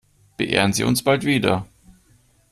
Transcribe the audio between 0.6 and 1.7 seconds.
Sie uns bald wieder!